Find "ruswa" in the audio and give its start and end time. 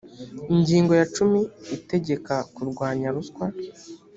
3.15-3.45